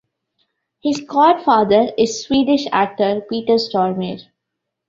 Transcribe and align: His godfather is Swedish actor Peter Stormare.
His 0.81 1.01
godfather 1.01 1.91
is 1.95 2.23
Swedish 2.25 2.65
actor 2.71 3.21
Peter 3.29 3.57
Stormare. 3.57 4.31